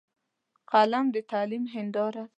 [0.71, 2.23] قلم د تعلیم هنداره ده